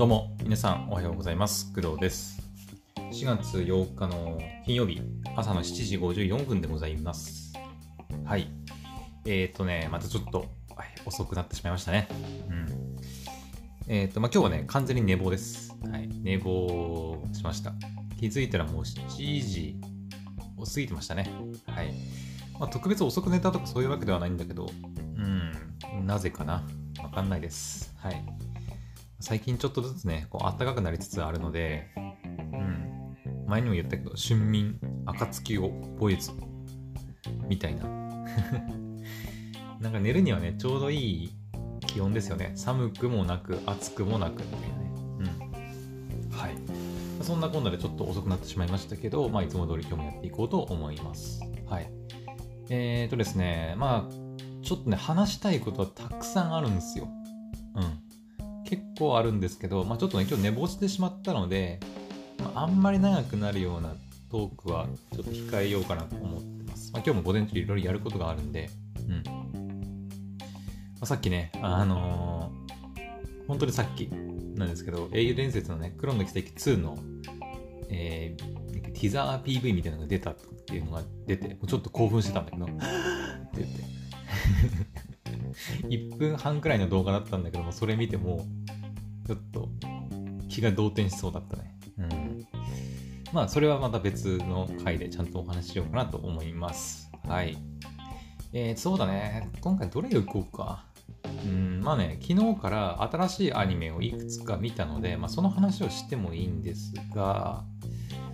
[0.00, 1.74] どうも、皆さんおはようございます。
[1.74, 2.40] 工藤です。
[2.96, 4.98] 4月8日の金曜日、
[5.36, 7.52] 朝の7時54分でございます。
[8.24, 8.48] はい。
[9.26, 10.46] えっ、ー、とね、またちょっと、
[11.04, 12.08] 遅くなってしまいましたね。
[12.48, 12.96] うん。
[13.88, 15.76] えっ、ー、と、まあ、今日はね、完全に寝坊です。
[15.92, 16.08] はい。
[16.08, 17.74] 寝坊しました。
[18.18, 19.76] 気づいたらもう7時
[20.56, 21.30] を過ぎてましたね。
[21.66, 21.92] はい。
[22.58, 24.70] まあ、特別遅く寝たとかそういうわけではないんだけど、
[25.18, 26.66] うん、なぜかな
[27.02, 27.94] わかんないです。
[27.98, 28.49] はい。
[29.20, 32.00] 最近ちょっとずつね、こう暖かくなりつつあるので、う
[32.56, 33.14] ん、
[33.46, 36.32] 前にも言ったけど、春眠、暁を覚えず、
[37.46, 37.84] みたいな。
[39.78, 41.30] なんか寝るにはね、ちょうどいい
[41.86, 42.52] 気温ですよね。
[42.54, 44.92] 寒くもなく、暑くもなく、みたいなね。
[45.18, 45.22] う
[46.28, 46.30] ん。
[46.30, 46.54] はい。
[47.22, 51.40] そんなこんなでちょっと遅くなってしまいましたけど、まあ、いつも通り今日もやっていこうと思います。
[51.66, 51.92] はい。
[52.70, 54.14] えーとですね、まあ、
[54.62, 57.06] ちょっとね、話したいことはたくさんあるんですよ。
[57.74, 58.09] うん。
[58.70, 61.80] 結構あるんですけど、まあ、ちょっとね、今日寝坊してしまったので、
[62.38, 63.94] まあ、あんまり長くなるような
[64.30, 66.92] トークはちょっと控えようかなと思ってます。
[66.92, 68.70] まあ、今日も午前中いろいろやることがあるんで、
[69.08, 69.22] うん。
[69.24, 69.32] ま
[71.02, 72.60] あ、さっきね、あのー
[73.50, 76.96] 本当にさっきなんですけど、英雄伝説のね、黒の奇跡2の、
[77.88, 80.36] えー、ティザー PV みたいなのが出たっ
[80.68, 82.74] ていうのが出て、もうちょっと興奮してたんだけど、って
[83.56, 83.82] 言って。
[85.88, 88.46] 1分半くらいの動画だったんだけども、それ見ても、
[89.26, 89.68] ちょっと
[90.48, 91.78] 気が動転しそうだったね。
[91.98, 92.46] うん。
[93.32, 97.10] まあ、それはまた別の回でちゃんとお話ししようかなと思います。
[97.26, 97.56] はい。
[98.52, 99.48] えー、そうだね。
[99.60, 100.84] 今回どれをいこうか。
[101.44, 107.64] うん、まあね、昨日から新しいアニメをいくつか見たので、まあ、その話をしてもいいんですが、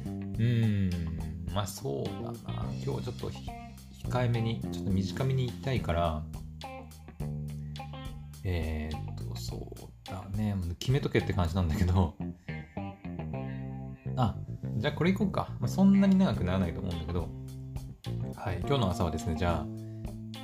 [0.06, 2.34] うーん、まあそうだな。
[2.72, 3.30] 今日はちょっと
[4.08, 6.22] 控えめに、ちょっと短めに言いたいから、
[8.48, 9.60] えー、っと、そう
[10.08, 10.54] だね。
[10.78, 12.14] 決めとけって感じなんだけど、
[14.16, 14.36] あ、
[14.76, 15.48] じゃあこれいこうか。
[15.58, 17.28] まあ、そんなに長くならないと思うんだけど、
[18.36, 19.66] はい、今日の朝はですね、じゃあ、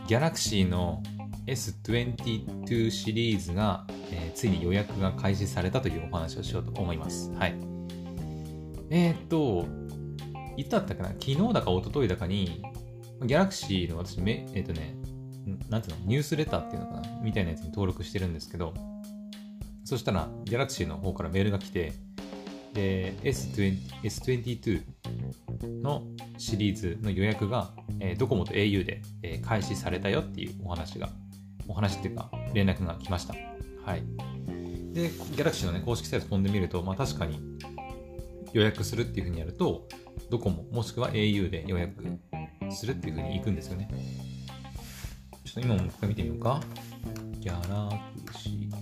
[0.09, 1.01] ギャラクシーの
[1.47, 7.31] S22 シリーズが、えーついに予約が開始されたというお話をしようと思います。
[7.35, 7.55] はい。
[8.91, 9.67] えー、っと、
[10.57, 11.11] いつだったかな？
[11.11, 12.63] 昨日だか一昨日だかに、
[13.25, 15.02] ギャラクシーの私め、えーっとね、ん
[15.69, 18.75] なんていうの、ニュースレターっていうのかなみたいなやつに登録してるんですけど、
[19.85, 21.93] そしたら、ギャラクシーの方からメールが来て、
[22.73, 24.83] で、S20 S22
[25.83, 26.05] の
[26.39, 27.71] シリーズの予約が、
[28.01, 31.11] えードコモと au で、えー開始されたよっていうお話が、
[31.69, 33.35] お話っていうか、連絡が来ました。
[33.85, 34.03] はい。
[34.93, 37.41] で、ギャラクシーのね、公式サイト飛んでみると、まあ確かに
[38.53, 39.89] 予約するっていうふうにやると、
[40.31, 42.19] ドコモもしくは au で予約
[42.71, 43.89] するっていうふうに行くんですよね。
[45.53, 46.63] ちょっと今もう一回見てみようか。
[47.41, 47.91] ギャラ
[48.25, 48.73] クシー。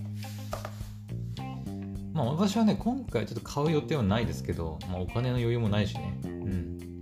[2.13, 6.17] まあ私はね、今回ちょっと買う予定はないですけど、まあお金の余裕もないしね。
[6.23, 7.01] うん。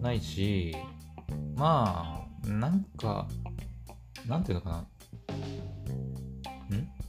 [0.00, 0.74] ないし、
[1.54, 3.28] まあ、なんか、
[4.26, 4.78] なんていうのかな。
[4.78, 4.86] ん？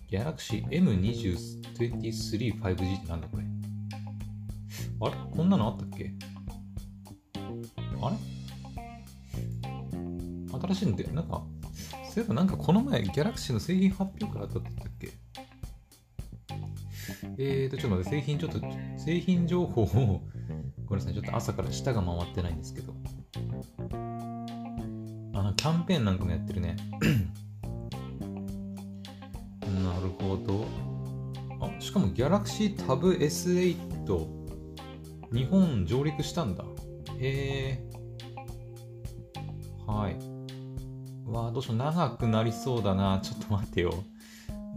[0.09, 3.43] ギャラクシー M2023 5G ってなんだこれ。
[4.99, 5.15] あれ？
[5.31, 6.11] こんなのあったっけ？
[8.01, 8.17] あれ？
[10.59, 11.41] 新しいんで、なんか、
[12.13, 15.11] そういえばなんかこの前ギャラクシーの製品発表会あったって言ったっけ？
[17.37, 18.59] えーと、ちょっと待って、製品ちょっと、
[18.97, 19.85] 製品情報を、
[20.85, 22.93] ごめんなさい、ちょっと朝から舌が回ってないんですけど。
[25.33, 26.75] あの、キャンペーンなんかもやってるね。
[29.83, 30.65] なるほど。
[31.61, 33.75] あ、しかもギャラクシータブ S8、
[35.33, 36.65] 日本上陸したんだ。
[37.19, 37.90] へえ。
[41.51, 43.19] あ、どうしよう、長くなりそうだな。
[43.21, 43.93] ちょっと待ってよ。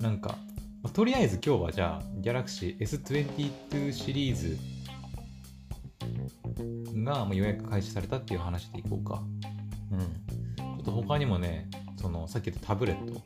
[0.01, 0.37] なんか、
[0.83, 4.59] まとりあえず今日はじゃあ、ギャラクシー S22 シリーズ
[7.03, 9.23] がまあ予約開始されたっていう話でいこうか。
[9.93, 10.01] うん。
[10.01, 13.23] ちょっと他にもね、その、さっき言ったタブレット、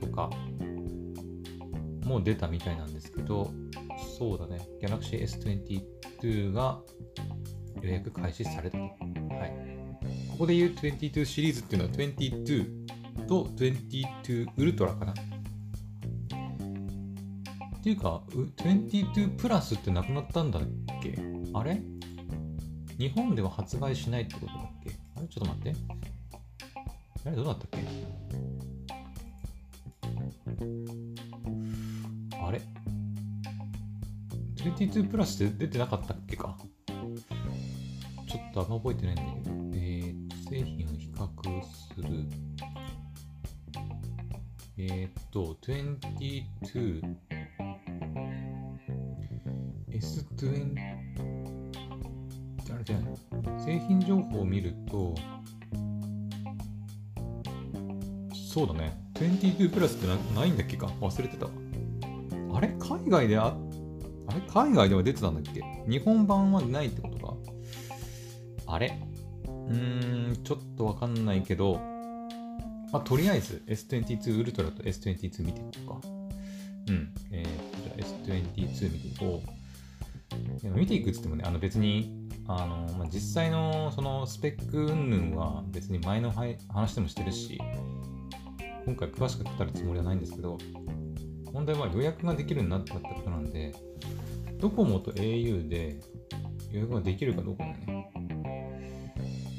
[0.00, 0.30] うん、とか、
[2.06, 3.50] もう出たみたいなんですけど、
[4.18, 6.80] そうだね、Galaxy S22 が
[7.82, 9.19] 予約開始されたと。
[10.40, 15.12] ここで言う22シリーズっていうのは22と22ウルトラかな。
[15.12, 15.14] っ
[17.82, 20.62] ていうか、22プラスってなくなったんだっ
[21.02, 21.18] け？
[21.52, 21.82] あれ？
[22.98, 24.92] 日本では発売しないってことだっけ？
[25.14, 25.28] あれ？
[25.28, 25.74] ちょっと待って。
[27.26, 27.78] あれどうだったっけ？
[32.42, 32.62] あれ
[34.56, 36.56] ?22 プラスって出てなかったっけか？
[36.86, 39.59] ちょっとあんま覚えてないんだけど。
[40.50, 42.24] 製品を比較する。
[44.76, 46.44] えーっと、22
[49.90, 50.74] S20
[52.74, 53.14] あれじゃない
[53.64, 55.14] 製品情報を見ると
[58.34, 58.98] そうだね。
[59.14, 60.86] 22プラスってなないんだっけか？
[61.00, 61.46] 忘れてた。
[61.46, 62.68] あれ？
[62.80, 63.54] 海外であ
[64.26, 64.40] あれ？
[64.48, 65.62] 海外では出てたんだっけ？
[65.88, 67.36] 日本版はないってことか。
[68.66, 68.98] あれ？
[69.70, 71.80] うーん、ちょっとわかんないけど、
[72.92, 76.08] まあ、とりあえず S22 ウルトラと S22 見ていこうか。
[76.88, 77.14] うん。
[77.30, 79.60] えー、じゃあ S22 見ていこう。
[80.70, 87.60] 見ていくっつってもね、あの別に、あの、まあ、実際のそのスペック云々は別に前の話でもしてるし、
[88.86, 90.58] 今回詳しく語るつもりはないんですけど、
[91.52, 93.72] 問題は予約ができるようになったってことなんで、
[94.58, 96.00] ドコモと au で
[96.72, 98.10] 予約ができるかどうかだね。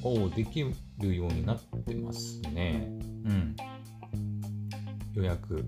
[0.03, 0.63] おでき
[0.99, 2.87] るようになってますね。
[3.25, 3.55] うん。
[5.13, 5.65] 予約。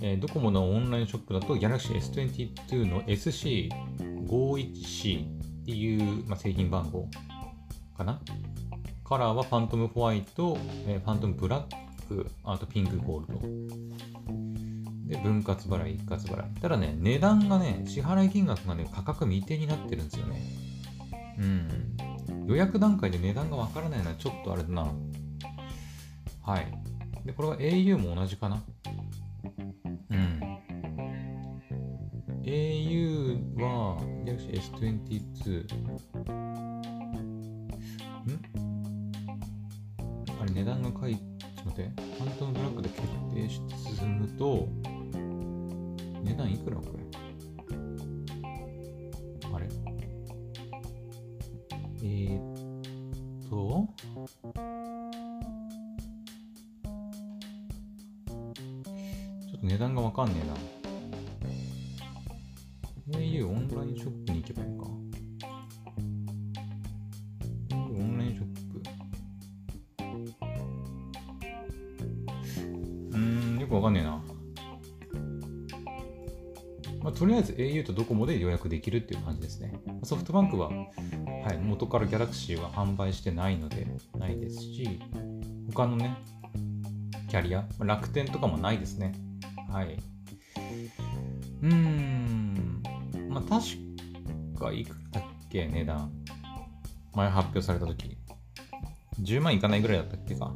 [0.00, 5.28] えー、ドコモのオンラインショップだと Galaxy S22 の SC51C っ
[5.64, 7.08] ていう、まあ、製品番号
[7.96, 8.20] かな？
[9.04, 11.64] カラーはファントムホワイト、えー、ファントムブラッ
[12.08, 13.40] ク、あとピンクゴールド。
[15.08, 16.50] で、分割払い、一括払い。
[16.60, 20.42] ただね、値段がね、支払い金額がね、価格未定になってるんですよね。
[21.38, 21.96] うん。
[22.48, 24.90] 予約段階で値段がわからないのはちょっとあれだな。
[26.42, 26.66] はい。
[27.26, 28.62] で、これは au も同じかな？
[30.10, 30.40] うん。
[32.42, 35.66] au は Galaxy S22。
[36.24, 36.38] ん？
[40.40, 41.20] あれ、値段が書い、ちょっ
[41.56, 42.02] と待って。
[42.16, 43.02] ファントムブラックで決
[43.34, 44.66] 定して進むと、
[46.24, 47.04] 値段いくらこれ？
[73.68, 74.22] くわかんねえな。
[77.02, 79.72] まあ、とりあえず au とドコモで予約できるっていう感じですね。
[80.02, 80.70] ソフトバンクは
[81.48, 83.86] はい、元から Galaxy は販売してないので、
[84.18, 85.00] ないですし、
[85.72, 86.18] 他のね、
[87.30, 89.14] キャリア、楽天とかもないですね。
[89.70, 89.98] はい。
[91.62, 92.82] うーん、
[93.30, 96.12] まあ確かいくらだっけ、値段。
[97.14, 98.18] 前発表された時
[99.22, 100.54] 10万いかないぐらいだったっけか。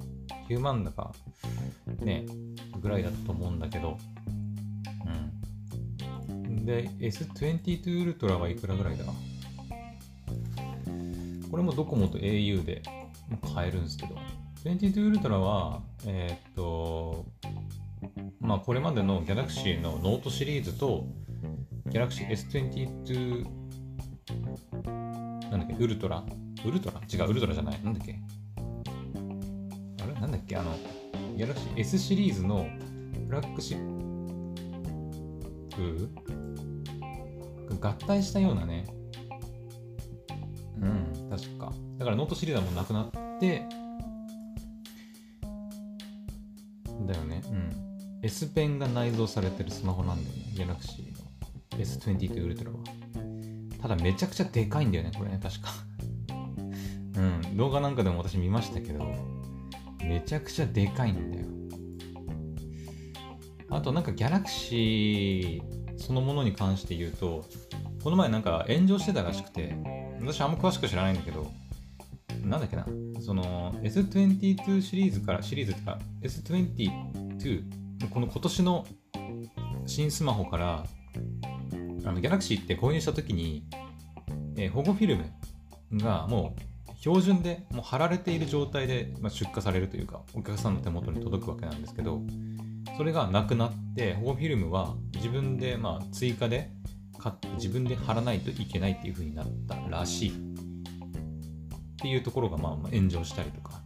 [0.50, 1.12] 9万だか、
[2.00, 2.26] ね、
[2.82, 3.96] ぐらいだったと思うんだけど、
[6.34, 6.66] うん。
[6.66, 9.04] で、S22 ウルトラはいくらぐらいだ？
[11.50, 12.82] これもドコモと au で
[13.54, 14.16] 買えるんですけど、
[14.64, 17.26] 22ウルトラは、えー、っと、
[18.40, 21.06] まあこれまでの Galaxy のノートシリーズと
[21.88, 23.46] Galaxy S22
[25.50, 26.24] なんだっけ、ウルトラ？
[26.64, 27.00] ウルトラ？
[27.12, 27.80] 違う、ウルトラじゃない。
[27.84, 28.18] なんだっけ？
[30.02, 30.14] あれ？
[30.20, 30.56] なんだっけ？
[30.56, 30.74] あの、
[31.36, 32.66] Galaxy S シリーズの
[33.26, 34.02] フラッグシッ
[35.70, 36.10] プ
[37.80, 38.84] 合体したようなね、
[40.80, 41.72] うん、確か。
[41.98, 43.66] だからノートシリーズはもうなくなって、
[47.06, 47.42] だよね。
[47.50, 47.70] うん。
[48.22, 50.42] S ペンが内蔵されてるスマホなんだよね。
[50.54, 52.76] Galaxy の S22 ウルトラは。
[53.80, 55.70] ただめちゃくちゃでかいんだよね、これね、確か。
[57.16, 57.56] うん。
[57.56, 59.04] 動画なんかでも私見ましたけど、
[60.04, 61.46] めちゃくちゃでかいんだよ。
[63.70, 65.62] あとなんか Galaxy
[65.96, 67.44] そのものに関して言うと、
[68.02, 69.74] この前なんか炎上してたらしくて、
[70.20, 71.50] 私あんま詳しく知らないんだけど、
[72.44, 72.86] なんだっけな、
[73.20, 78.86] その S22 シリーズから、シリーズってか S22、この今年の
[79.86, 80.84] 新スマホから、
[82.04, 83.64] あの Galaxy って購入した時に、
[84.56, 85.24] えー、保護フィルム
[85.98, 86.71] がもう
[87.02, 92.22] 標準でもう貼られている状態で、ま、出荷されるというか、お客さんの手元に届くわけなんですけど、
[92.96, 96.70] それがなくなって、保護フィルムは自分でまあ追加で
[97.18, 100.30] 買って自分で貼らないといけないっていう風になったらしい。
[100.30, 100.32] っ
[101.96, 103.80] ていうところがまあ炎上したりとか、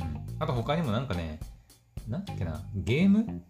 [0.00, 1.40] うん、あと他にもなんかね
[2.08, 3.42] なんだっけなゲーム？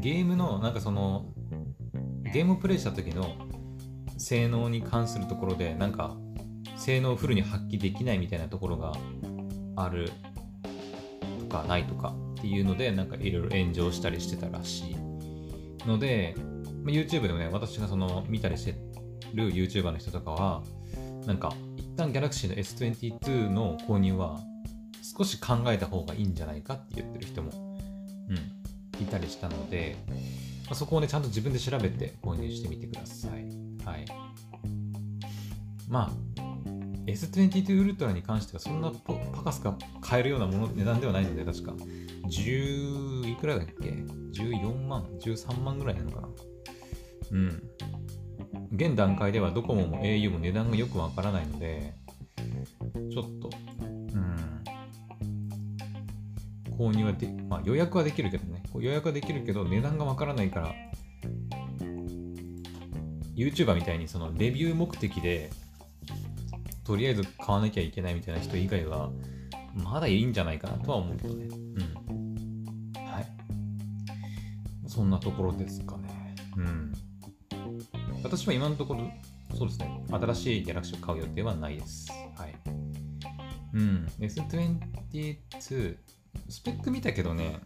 [0.00, 1.24] ゲームのなんかその
[2.32, 3.34] ゲームプレイした時の
[4.18, 6.14] 性能に関するところでなんか
[6.76, 8.92] 性能をフルに発揮できないみたいなところが
[9.76, 10.10] ある
[11.40, 14.96] とかないとかっていうのでなんかいろいろ炎上したりしてたらしい
[15.86, 16.34] ので
[16.86, 18.74] ま YouTube でもね、私がその見たりして
[19.34, 20.62] る YouTuber の人とかは、
[21.26, 24.38] なんか、一旦 Galaxy の S22 の購入は
[25.02, 27.50] 少し考えた方がいいんじゃないかって言ってる人も、
[28.30, 29.96] うん、いたりしたので、
[30.66, 33.30] まあ、そこをね、ちゃんと自分で調べて購入してみてください。
[33.84, 34.04] はい。
[35.88, 36.35] まあ、
[37.06, 41.72] S22 ウルトラに関してはそんなパカスが買えるようなもの値段ではないので、確か。
[42.28, 43.90] 10いくらだっけ
[44.32, 46.28] ?14 万 ?13 万ぐらいなのかな？
[47.30, 47.62] うん。
[48.72, 51.94] 現段階ではドコモも au も値段がよくわからないので、
[53.12, 54.64] ちょっと、うん、
[56.76, 60.74] 購入はで、まあ予約はできるけどね、予約はできるけど値段がわからないから、
[63.36, 65.50] YouTuber みたいにそのレビュー目的で
[66.86, 69.10] とりあえず買わなきゃいけないみたいな人以外は
[69.74, 71.46] まだいいんじゃないかなとは思うけどね。
[71.46, 72.92] うん。
[73.04, 73.26] はい。
[74.86, 76.36] そんなところですかね。
[76.56, 76.92] うん。
[78.22, 79.10] 私は今のところ、
[79.58, 80.00] そうですね。
[80.10, 82.08] 新しいギャラクシーを買う予定はないです。
[82.36, 82.54] はい。
[83.74, 84.06] うん。
[84.20, 85.38] S22、
[86.48, 87.60] スペック見たけどね、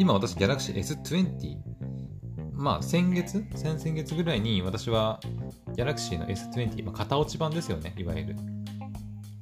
[0.00, 1.56] 今私ギャラクシー S20
[2.58, 3.44] まあ先月？
[3.54, 5.20] 先々月ぐらいに私は
[5.76, 8.36] Galaxy の S20、まあ、型落ち版ですよね、いわゆる。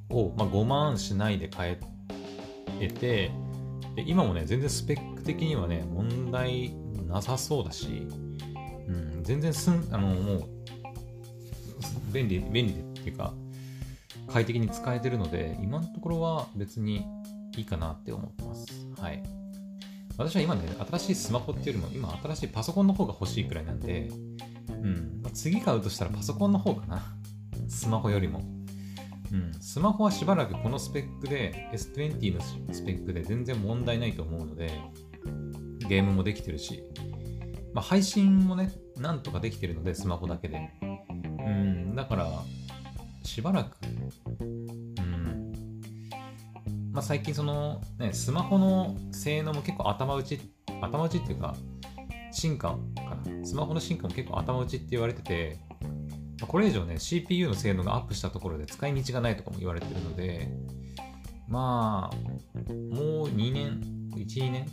[0.09, 1.79] を、まあ、5万しないで買
[2.79, 3.31] えて、
[3.95, 6.75] で今もね、全然スペック的にはね、問題
[7.07, 8.07] なさそうだし、
[8.87, 10.43] うん、全然すん、あの、もう、
[12.13, 13.33] 便利、便利でっていうか、
[14.27, 17.05] 快適に使えてるので、今のところは別に
[17.57, 18.67] いいかなって思ってます。
[19.01, 19.23] はい。
[20.17, 24.09] 私は今ね、新しいスマホっていうよりも、今新しいパソコンの方が欲しいくらいなんで、
[24.69, 25.19] うん。
[25.21, 27.03] まあ、次買うとしたらパソコンの方かな。
[27.67, 28.41] スマホよりも。
[29.31, 29.53] うん。
[29.59, 34.71] スマホはしばらくこのスペックで、S20 のスペックで全然問題ないと思うので、
[35.87, 36.83] ゲームもできてるし、
[37.73, 40.71] まあ、配信もね、なんとかできてるので、スマホだけで。
[40.81, 41.95] うん。
[41.95, 42.27] だから、
[43.23, 43.77] しばらく、
[46.97, 50.39] まあ、最近その、ね、スマホの性能も結構頭打ち、
[50.81, 51.55] 頭打ちっていうか、
[52.31, 53.45] 進化かな。
[53.45, 55.59] スマホの進化も結構頭打ちって言われてて、
[56.41, 60.49] まあ、これ以上ね、CPU の性能がアップしたところで使い道がないとかも言われてるので、
[61.47, 62.15] まあ、
[62.71, 63.79] もう2年、
[64.15, 64.65] 1、2年、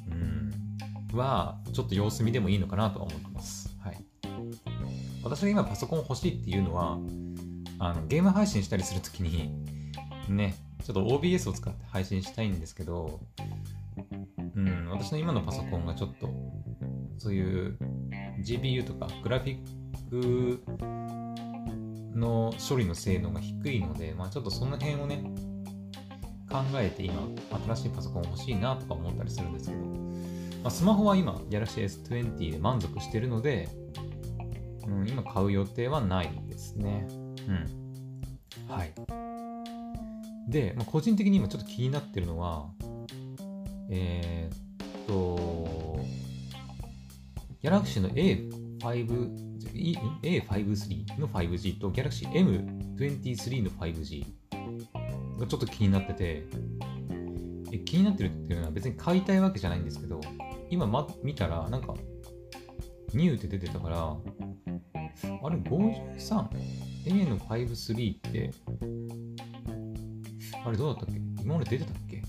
[1.12, 3.76] うん、は、ちょっと様子見でもいいのかなとは思ってます。
[3.80, 4.02] はい。
[5.22, 6.98] 私が今パソコン欲しいっていうのは、
[7.78, 9.52] あのゲーム配信したりするときに、
[10.30, 10.54] ね、
[10.84, 13.18] ちょっと OBS を使って配信したいんですけど、
[14.54, 16.28] うん、私の今のパソコンがちょっと、
[17.16, 17.78] そういう
[18.44, 20.62] GPU とかグラフィック
[22.14, 25.24] の処理の性能が低いので、まあちょっとその辺をね、
[26.50, 27.14] 考えて今、
[27.74, 33.70] 新しいパソコン欲しいなとか思ったりするんですけど、まあ、スマホは今、Galaxy S20 で満足してるので、
[34.86, 37.08] うん、今買う予定はないですね。
[37.48, 38.68] うん。
[38.68, 38.92] はい。
[40.48, 42.68] で、まあ、個人的に今ちょっと気になってるのは、
[43.90, 46.00] えー、っと、
[47.62, 48.80] Galaxy の A5、
[50.22, 54.26] A53 の 5G と Galaxy M23 の 5G
[55.38, 56.46] がちょっと気になってて、
[57.72, 60.20] え気になってるっていうのは別に買いたいわけじゃないんですけど、
[60.70, 61.94] 今、ま、見たらなんか、
[63.14, 68.50] ニューって出てたから、あれ 53A の53って
[70.66, 71.20] あれどうだったっけ？
[71.42, 72.22] 今まで出てたっけ？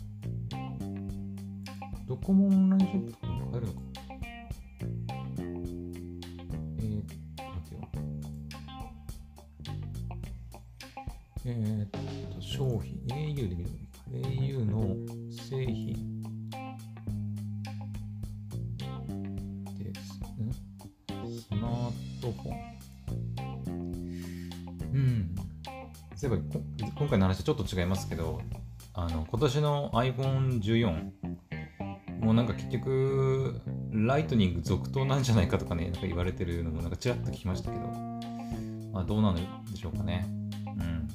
[2.06, 3.80] ドコモオンラインショップとかも買えるのか？
[6.78, 7.80] えー、待ってよ。
[11.46, 11.88] えー、っ
[12.36, 13.86] と、商品、au で見るのか。
[14.12, 14.74] au の
[15.32, 16.22] 製品
[19.78, 20.20] です。
[21.42, 22.56] スマートフォン。
[24.94, 25.36] うん。
[26.18, 26.44] そういえば、
[26.98, 28.42] 今回の話はちょっと違いますけど、
[28.94, 31.12] あの、今年の iPhone14、
[32.22, 33.60] もうなんか結局、
[33.92, 37.86] ライトニング続投なんじゃないかとかね、なんか言われてるのもなんかちらっと聞きましたけど、
[38.94, 39.38] まあどうなの
[39.70, 40.26] でしょうかね。
[40.66, 41.08] うん。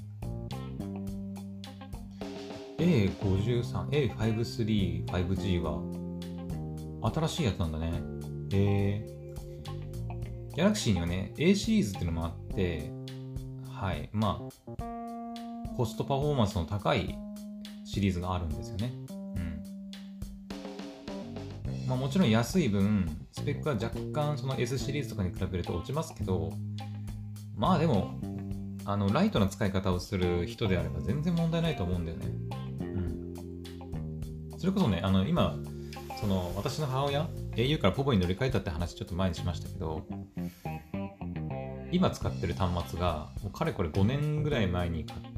[2.76, 8.02] A53、A53、5G は新しいやつなんだね。
[8.52, 12.92] えー、ギャラクシーにはね、A シリーズっていうのもあって、
[13.70, 14.42] はい、ま
[14.76, 15.09] あ、
[15.80, 17.16] コストパフォーマンスの高い
[17.86, 18.92] シリーズがあるんですよね。
[19.36, 19.62] うん
[21.88, 26.52] まあ、もちろん安い分、スペックは若干その S シリーズとかに比べると落ちますけど、
[27.56, 28.10] まあでも、
[28.84, 32.26] あのライトな使い方をする人であれば全然問題ないと思うんだよね。
[32.80, 32.84] う
[34.56, 34.58] ん。
[34.58, 35.56] それこそね、あの今、
[36.20, 40.02] その私の母親、au からポポに乗り換えたって話ちょっと前にしましたけど、
[41.90, 45.29] 今使ってる端末が、もうかれこれ5年ぐらい前に買っ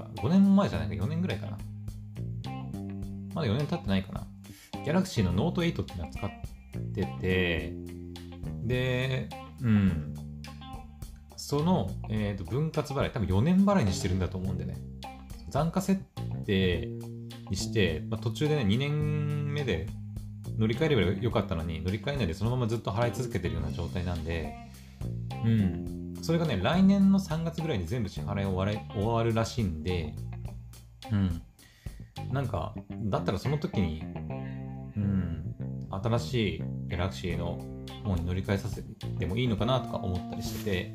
[0.00, 1.58] 5年前じゃないか、4年ぐらいかな。
[3.34, 4.26] まだ4年経ってないかな。
[4.84, 6.30] ギャラクシーのノート8っていうのは使っ
[6.94, 7.72] てて、
[8.64, 9.28] で、
[9.62, 10.14] うん。
[11.36, 14.76] その、えーと、分割払い、多分4年払いにしてるんだと思うんでね。
[15.50, 16.00] 残価設
[16.46, 16.88] 定
[17.50, 19.86] にして、まあ、途中でね、2年目で
[20.58, 24.54] 乗り換えればよかったのに、乗り換えないでそのままずっと払い続けてるような状態なんで、
[25.44, 25.93] うん。
[26.24, 30.14] それがね、来年の3月ぐらいに全部支払い終わるらしいんで、
[31.12, 31.42] うん。
[32.32, 34.00] なんか、だったらその時に、
[34.96, 35.54] うん、
[35.90, 37.58] 新しいギャラクシーの
[38.04, 38.82] 方に乗り換えさせ
[39.18, 40.94] てもいいのかなとか思ったりして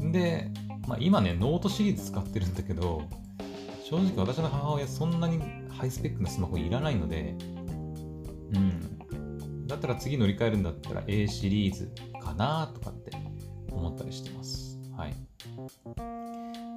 [0.00, 0.50] て、で、
[0.88, 3.02] まあ、今ね、ノートシリーズ使ってるんだけど、
[3.88, 5.38] 正直私の母親そんなに
[5.68, 7.36] ハイスペックなスマホいらないので、
[8.52, 9.66] うん。
[9.68, 11.88] だったら次乗り換えるんだったら A シリーズ
[12.20, 13.12] かなとかって
[13.74, 14.78] 思ったりしてます。
[14.96, 15.14] はい。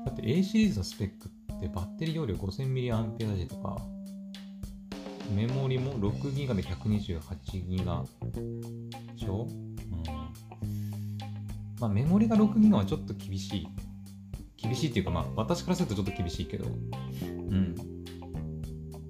[0.05, 3.81] だって A シリーズのスペックってバッテリー容量 5000mAh とか、
[5.35, 8.03] メモリも 6GB で 128GB
[9.13, 9.47] でしょ？
[9.47, 10.03] うん。
[11.79, 13.67] まあメモリが 6GB はちょっと厳しい。
[14.57, 16.65] 厳しいっていうかまあ私からするとちょっと厳しいけど。
[16.65, 17.75] うん。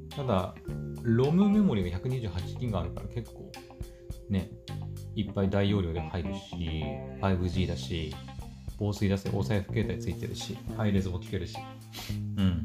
[0.09, 0.55] ただ、
[1.03, 3.51] ロムメモリが 128GB あるから結構
[4.29, 4.49] ね、
[5.17, 6.83] いっぱい大容量で入るし、
[7.21, 8.15] 5G だし、
[8.77, 11.57] 防水だし、お財布携帯ついてるし、ハイレゾも聞けるし。
[12.37, 12.63] うん。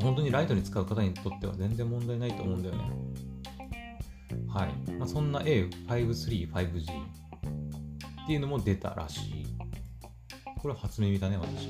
[0.00, 2.90] 本当にライトに使う方にとっては全然問題ないと思うんだよね。
[4.48, 4.90] はい。
[4.92, 9.46] まあ、そんな A53、5G っていうのも出たらしい。
[10.58, 11.68] これは初耳だね、私。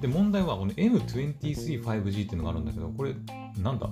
[0.00, 3.12] で、問題はこの M23-5G っていうのがあるんだけど、これ、
[3.60, 3.90] なんだ？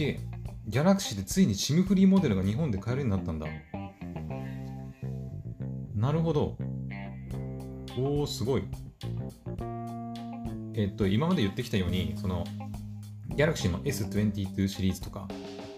[0.00, 3.46] ギャラクシーでついに SIM フリーモデルが日本で買えるようになったんだ。
[5.94, 6.56] なるほど。
[7.98, 8.64] おー、すごい。
[10.74, 12.44] えっと、今まで言ってきたように、その、
[13.28, 15.28] ギャラクシーの S22 シリーズとか、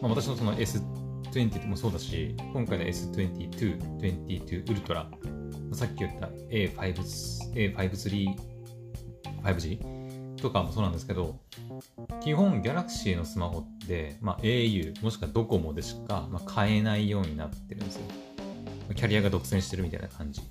[0.00, 5.10] まあ、私のその S20 もそうだし、今回の S22、22ウルトラ、
[5.72, 6.76] さっき言った A5、
[7.74, 8.36] A53、
[9.42, 10.01] 5G
[10.42, 11.38] とかもそうなんですけど、
[12.20, 18.02] 基本ギャラクシーのスマホって、まあ、au もしくはドコモでしか、まあ、買えないようになってるんですよ。
[18.94, 20.42] キャリアが独占してるみたいな感じ。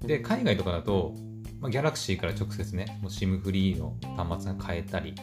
[0.00, 1.14] で、海外とかだと、
[1.60, 5.14] まあ、ギャラクシーから直接ね、もう SIM フリーの端末が買えたり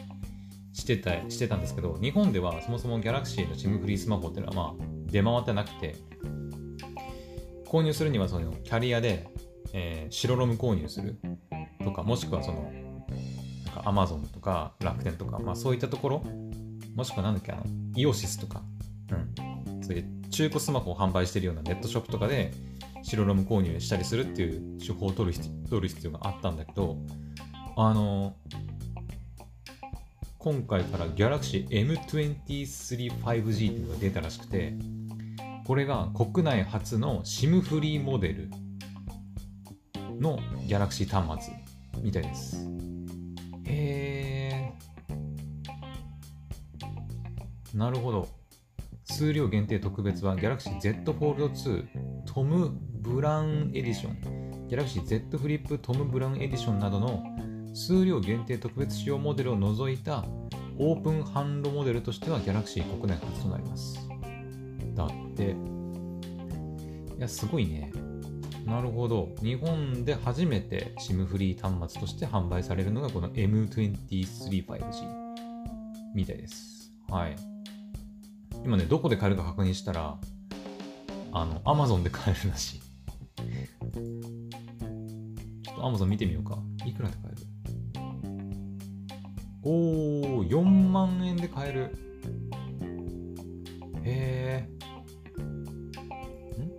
[0.72, 5.96] してたしてたんですけど、日本ではそもそもギャラクシーの SIM フリースマホっていうのはまあ出回ってなくて、
[7.66, 9.28] 購入するにはそのキャリアで、
[9.72, 11.18] えー、白ロム購入する
[11.84, 12.70] とか、もしくはその
[13.84, 16.22] アマゾンとか楽天とか、まあそういったところ、
[16.94, 17.64] もしくはなんだっけ、あの、
[17.96, 18.62] イオシスとか、
[19.12, 22.52] うん、そういう中古スマホを販売してるようなネットショップとかで、
[23.02, 25.38] 白ロム購入したりするっていう手法を取る
[25.68, 26.96] 取る必要があったんだけど、
[27.76, 28.34] あの、
[30.38, 34.74] 今回から Galaxy M23 5G っていうのが出たらしくて、
[35.66, 38.50] これが国内初の SIM フリーモデル
[40.18, 41.54] の Galaxy 端末
[42.02, 42.66] みたいです。
[43.68, 44.72] へえ。
[47.74, 48.28] なるほど。
[49.04, 51.86] 数量限定特別は Galaxy Z Fold 2
[52.26, 57.24] トム・ブラウンエディション Galaxy Z フリップトム・ブラウンエディションなどの
[57.74, 60.24] 数量限定特別仕様モデルを除いた
[60.78, 63.98] オープン販路モデルとしては Galaxy 国内初となります。
[64.94, 65.56] だって。
[67.18, 67.90] いや、すごいね。
[68.64, 69.34] なるほど。
[69.42, 74.82] 日本で初めて SIM フリー端末として販売されるのがこの M235G
[76.14, 76.92] みたいです。
[77.08, 77.36] はい。
[78.64, 80.18] 今ね、どこで買えるか確認したら、
[81.32, 82.80] あの、Amazon で買えるらしい。
[82.80, 86.58] ちょっと Amazon 見てみようか。
[86.84, 87.42] いくらで買える？
[89.62, 91.94] おー、4万円で買える。
[94.04, 94.77] へえ。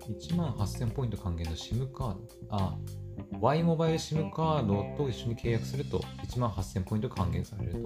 [0.10, 2.20] 1万8000ポイント還元の SIM カード。
[2.50, 2.78] あ、
[3.40, 7.80] Y モバイル SIM カードと一緒に契約すると1万8000ポイント還元されると。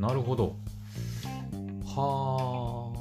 [0.00, 0.56] なるほど。
[1.84, 2.92] は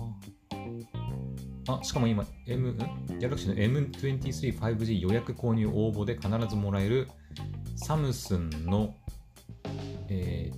[1.67, 1.79] あ。
[1.79, 2.77] あ、しかも今、M、ん？
[2.77, 7.07] ギャラクシーの M23 5G 予約購入応募で必ずもらえる
[7.75, 8.95] サムスンの、
[10.09, 10.57] えー、っ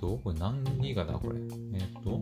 [0.00, 1.38] と、これ何ギガだこれ？
[1.38, 2.20] えー、っと、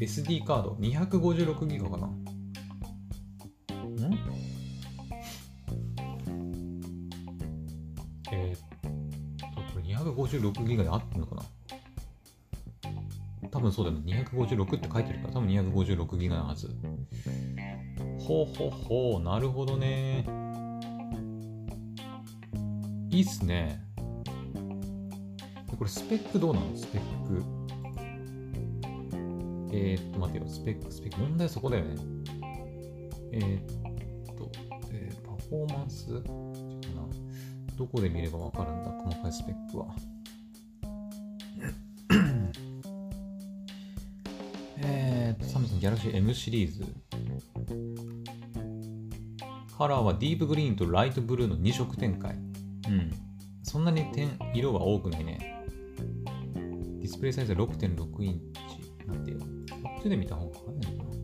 [0.00, 2.06] SD カード 256GB かな。
[2.06, 2.14] ん？
[8.30, 8.60] えー、っ
[9.54, 11.42] と、これ 256GB で合ってんのかな
[13.50, 14.24] 多分そうだよね。
[14.30, 16.68] 256って書いてるから、多分 256GB なはず。
[18.20, 20.24] ほうほうほう、なるほどね。
[23.10, 23.82] いいっすね。
[25.76, 26.76] これスペックどうなの？
[26.76, 27.57] スペック。
[29.72, 30.46] えー、っと、待てよ。
[30.46, 31.20] スペック、スペック。
[31.20, 31.96] 問題はそこだよね。
[33.32, 34.50] えー、っと、
[34.90, 36.22] えー、パフォーマンス。
[37.78, 38.90] どこで見ればわかるんだ？
[38.90, 39.86] 細かいスペックは。
[44.78, 46.84] えーっと、サムスンギャラクシー M シリーズ。
[49.76, 52.34] カラーはディープグリーンとライトブルーの2色展開。
[52.34, 52.38] う
[52.90, 53.12] ん。
[53.62, 55.62] そんなに点色は多くないね。
[56.24, 58.60] ディスプレイサイズは6.6インチ。
[59.06, 59.38] なんてよ。
[59.82, 61.18] こっちで見た方が早いのかな。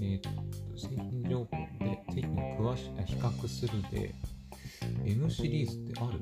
[0.00, 0.30] えー、っと、
[0.76, 1.50] 製品情報
[1.84, 4.14] で、製品を詳し比較するで、
[5.04, 6.20] M シリーズってある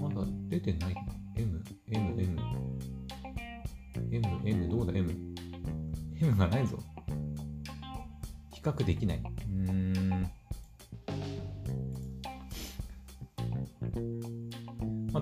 [0.00, 1.00] まだ出てないか
[1.36, 2.38] ?M、M、M。
[4.10, 5.10] M、M、どうだ ?M。
[6.20, 6.78] M がないぞ。
[8.52, 9.22] 比較できない。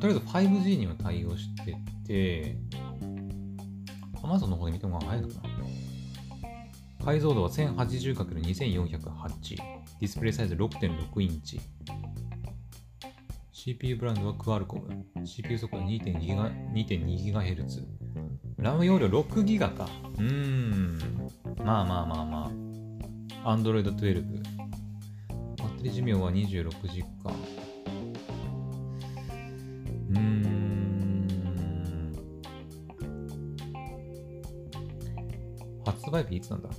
[0.06, 2.56] とりあえず 5G には対応してて、
[4.22, 5.40] Amazon の方で見ても早いのかな
[7.04, 11.60] 解像度は 1080×2408 ディスプレイサイズ6.6インチ。
[13.52, 15.04] CPU ブランドはクアルコム。
[15.26, 17.84] CPU 速度 2.2GHz
[18.58, 19.88] ラム容量 6GB か。
[20.18, 21.00] うーん。
[21.64, 22.52] まあまあまあま
[23.44, 23.56] あ。
[23.56, 24.22] Android 12
[25.58, 27.34] バッテリー寿命は26時間。
[36.22, 36.70] 売日いつなんだ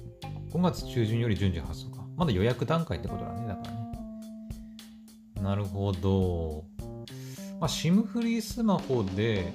[0.51, 2.05] 5月中旬より順次発送か。
[2.15, 3.87] まだ予約段階ってことだね、だからね。
[5.41, 6.65] なるほど。
[7.59, 9.53] まあ、SIM フリースマホで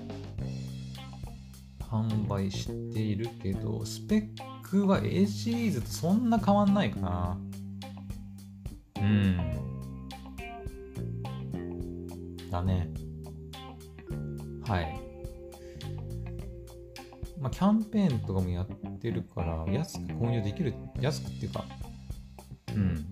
[1.80, 4.28] 販売しているけど、スペッ
[4.62, 7.38] クは A シリーズとそんな変わんないかな。
[8.96, 9.36] うん。
[12.50, 12.88] だね。
[14.64, 15.01] はい。
[17.42, 18.68] まあ、キャンペーンとかもやっ
[19.00, 21.64] てるから、安く購入できる、安くっていうか、
[22.68, 23.04] うん。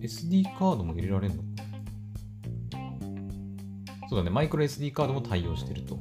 [0.00, 1.44] SD カードも入れられるの？
[4.08, 6.00] そうだね、マイクロ SD カードも対応してると。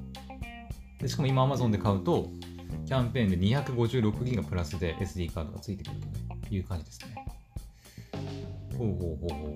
[1.00, 2.28] でしかも今 Amazon で買うと、
[2.88, 6.14] キャンペーンで256ギガプラスで SD カードがついてくると、ね、
[6.50, 7.14] いう感じですね。
[8.78, 9.56] ほうほうほうほ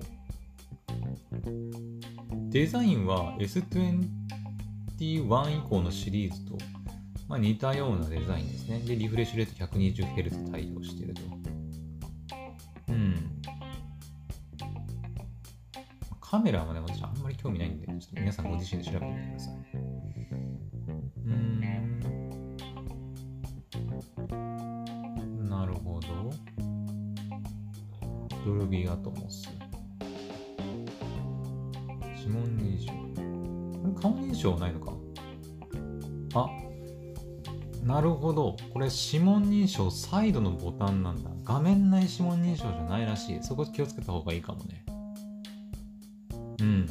[2.50, 4.06] デザインは S21
[5.00, 6.56] 以降のシリーズと、
[7.34, 8.78] まあ、似たようなデザインですね。
[8.78, 11.22] で、リフレッシュレート 120Hz 対応していると。
[12.90, 13.42] うん。
[16.20, 19.54] カメラはね、私あんまり興味ないんで、ちょっと皆さんご自身で調べてみてください。
[21.26, 21.32] うー
[25.42, 25.48] ん。
[25.50, 26.30] なるほど。
[28.44, 29.53] ドルビーアトモス。
[37.84, 38.56] なるほど。
[38.72, 41.30] これ指紋認証サイドのボタンなんだ。
[41.44, 43.42] 画面内指紋認証じゃないらしい。
[43.42, 44.84] そこ気をつけた方がいいかもね。
[46.60, 46.88] うん。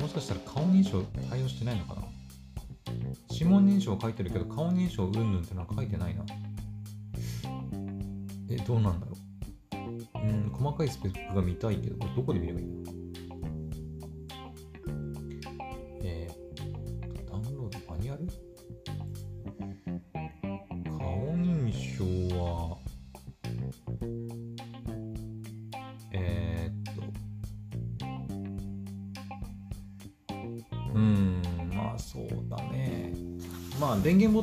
[0.00, 2.02] もしかしたら顔認証対応してないのかな
[3.30, 6.24] 指紋認証書いてるけど顔認証うんぬんってのは書いてないな。
[8.50, 10.18] え、どうなんだろう。
[10.18, 13.03] うん、細かいスペックが見たいけど、これどこで見ればいいのえ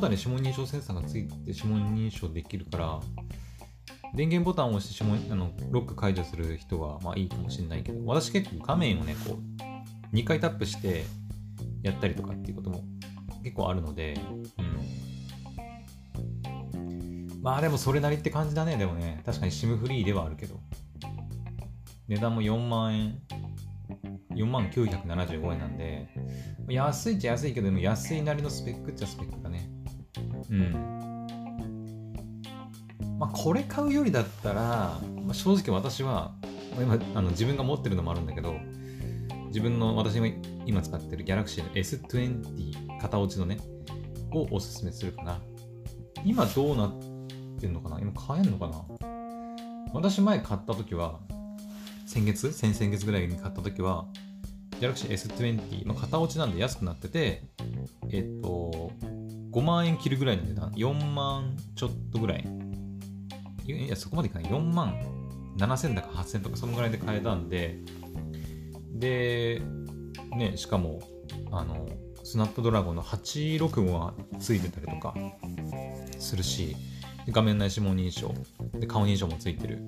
[0.02, 3.00] タンに指紋認証センサーがついて指紋認証できるから、
[4.14, 9.38] 電源ボタンを押して指紋あのロック解除する人はまあいいかもしれないけど、私結構画面をね、こ
[10.12, 11.04] う、2回タップして
[11.82, 12.84] やったりとかっていうことも
[13.42, 14.20] 結構あるので、
[14.58, 14.76] うん。
[17.40, 19.22] まあでもそれなりって感じだね、でもね。
[19.24, 20.60] 確かに SIM フリーではあるけど。
[22.08, 23.18] 値段も4万円、
[24.34, 26.08] 4万975円なんで、
[26.68, 29.71] 安いっちゃ安いけど、でも安いなりのスペックっちゃスペックだね。
[33.18, 36.34] まあこれ買うよりだったら、まあ、正直私は、
[36.78, 38.54] 今あの自分が持ってるのもあるんだけど、
[39.48, 40.26] 自分の私が
[40.66, 43.58] 今使ってる Galaxy の S20 型落ちのね、
[44.32, 45.40] をおすすめするかな。
[46.24, 46.94] 今どうなっ
[47.60, 48.00] てんのかな？
[48.00, 48.84] 今買えんのかな？
[49.92, 51.20] 私前買った時は、
[52.06, 52.52] 先月？
[52.52, 54.06] 先々月ぐらいに買った時は、
[54.80, 57.42] Galaxy S20、まあ、型落ちなんで安くなってて、
[58.10, 58.90] えっと、
[59.52, 62.44] 5万円切るぐらいの値段、4万ちょっとぐらい。
[63.66, 64.50] いや、そこまでいかない。
[64.50, 64.98] 4万
[65.58, 67.78] 7000だか8000とか、そのぐらいで買えたんで、
[68.94, 69.62] で、
[70.36, 71.00] ね、しかも、
[71.50, 71.86] あの、
[72.24, 75.14] スナップドラゴンの865がついてたりとか
[76.18, 76.76] するし、
[77.28, 78.34] 画面内指紋認証、
[78.78, 79.84] で顔認証もついてる。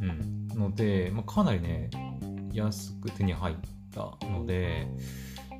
[0.00, 0.48] うん。
[0.48, 1.90] ので、まあ、かなりね、
[2.52, 3.56] 安く手に入っ
[3.94, 4.86] たので、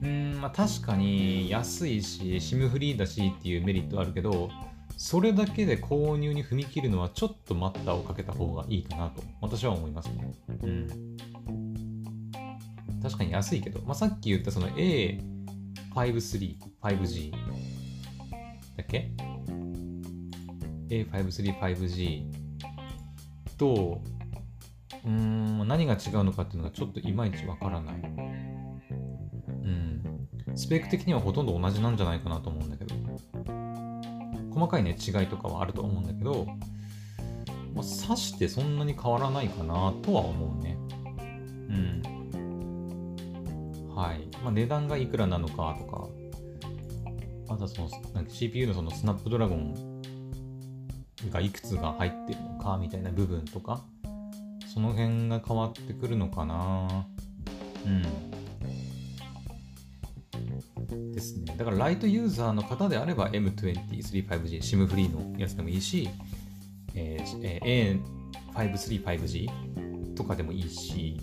[0.03, 4.51] うん、まあ確かに安いし、SIM フリーだしっていうメリットあるけど、
[4.97, 10.35] それだけで購入に踏み切るのはちょっと待ったをかけた方がいいかなと私は思いますね。
[10.63, 10.89] うん。
[13.03, 19.11] 確かに安いけど、まあ、さっき言ったその A53、5G だっけ
[20.89, 22.25] ?A53、5G
[23.59, 24.01] と、
[25.05, 28.62] うん、何が違うのかっていうのがちょっといまいちわからない。
[30.55, 32.95] スペック的にはほとんど同じなんじゃないかなと思うんだけど。
[34.53, 36.47] 細かいね、違いとかはあると思うんだけど、
[37.75, 40.77] まあ、刺してそんなに変わらないかなとは思うね。
[41.69, 42.03] うん。
[43.95, 44.29] はい。
[44.43, 46.07] まあ、値段がいくらなのかとか、
[47.49, 49.75] あとはその、なんか CPU のそのスナップドラゴン
[51.31, 53.83] がいくつが入ってるのかみたいな部分とか、
[54.73, 57.07] その辺が変わってくるのかな。
[57.87, 58.03] うん。
[61.23, 61.55] ですね。
[61.57, 66.09] だからライトユーザーの方であれば M23-5G、SIM フリーのやつでもいいし、
[66.95, 67.97] えー、
[68.55, 71.17] A535G とかでもいいし、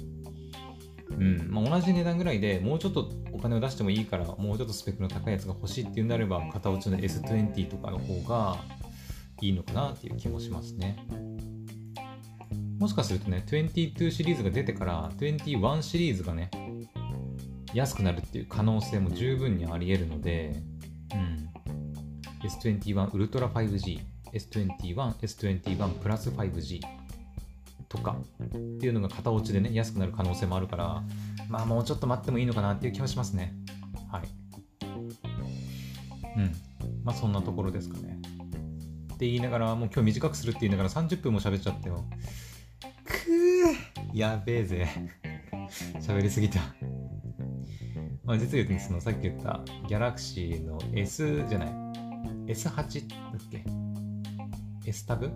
[1.11, 8.57] うんまあ、同じ値段ぐらいでもうちょっとお金を出してもいいからもうちょっとスペックの高いやつが欲しいっていうんであれば型落ちの S20 とかの方が
[9.41, 10.97] いいのかなっていう気もしますね。
[12.79, 16.49] もしかするとね、22シリーズが出てから21シリーズがね、
[17.73, 20.61] 安くなるっていう可能性も十分にあり得るので、
[21.13, 21.49] うん、
[22.47, 23.99] S21 ウルトラ 5G、
[24.33, 26.81] S21、S21 プラス 5G
[27.87, 28.47] とかっ
[28.79, 31.03] ていうのが型落ちでね、安くなる可能性もあるから、
[31.49, 33.53] まあもうちょっと待ってもいいのかなっていう気はしますね。
[34.11, 34.23] はい。
[36.37, 36.51] うん。
[37.03, 38.19] まあそんなところですかね。
[39.13, 42.05] って言いながら、もう今日短くするって言いながら30分も喋っちゃったよ。
[43.03, 44.87] くーやべえぜ。
[45.99, 46.61] 喋りすぎた。
[48.29, 51.69] まあ、実言うとそのさっき言ったギャラクシーの S じゃない
[52.45, 53.63] S8 だっけ
[54.85, 55.31] ?S タブ？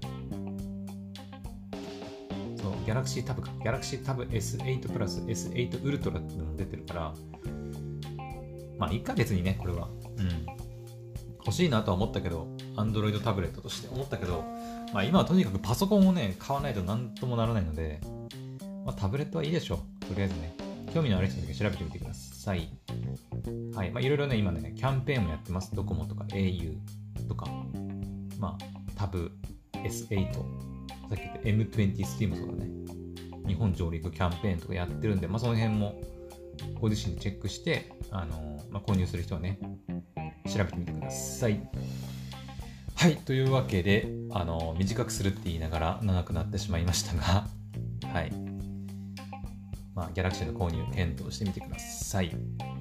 [2.56, 3.50] そう、ギャラクシータブか。
[3.64, 7.14] ギャラクシータブ S8 プラス S8 ウルトラってのが出てるから、
[8.78, 9.88] まあ1ヶ月にね、これは。
[10.18, 10.46] うん。
[11.38, 14.44] 欲しいなとは思ったけど、Android タブレットとして思ったけど、
[14.94, 18.02] まあ今はとにかくパソコンをね、買わないとなんともならないので、
[18.86, 20.06] まあタブレットはいいでしょう。
[20.06, 20.56] とりあえずね。
[20.94, 22.23] 興味のある人だけ調べてみてください。
[22.46, 23.92] はい。
[23.92, 25.74] まあ、いろいろね、今ね、キャンペーンもやってます。
[25.74, 26.78] ドコモとか au
[27.28, 27.48] とか、
[28.40, 29.32] まあ、タブ
[29.74, 30.40] S8、さ
[31.14, 32.70] っき言った M20 スティーもそうだね。
[33.48, 36.02] 日本上陸キャンペーンとかやってるんで、まあ、その辺も
[36.80, 39.60] ご自身でチェックして、あのまあ、購入する人はね、
[40.46, 41.60] 調べてみてください。
[42.96, 43.18] はい。
[43.18, 47.48] というわけで、あの短くするって言いながら長くなってしまいましたが、
[48.14, 48.43] はい。
[49.96, 52.32] まあ、ギャラクシーの購入検討してみてください。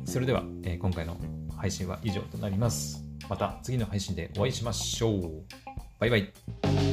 [0.04, 1.16] それでは、えー、今回の
[1.56, 3.04] 配信は以上となります。
[3.28, 5.44] また次の配信でお会いしましょう。
[5.98, 6.91] バイバイ。